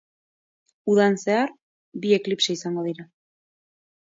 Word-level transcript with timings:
Udan 0.93 1.17
zehar, 1.25 1.53
bi 2.07 2.15
eklipse 2.19 2.57
izango 2.59 2.87
dira. 2.89 3.07